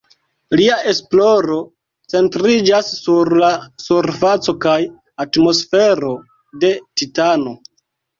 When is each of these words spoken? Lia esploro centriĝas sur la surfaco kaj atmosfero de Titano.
Lia 0.59 0.75
esploro 0.91 1.57
centriĝas 2.13 2.89
sur 3.01 3.31
la 3.43 3.49
surfaco 3.83 4.55
kaj 4.65 4.73
atmosfero 5.25 6.11
de 6.65 6.73
Titano. 7.03 7.55